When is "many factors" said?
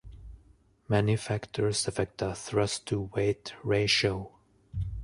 0.89-1.87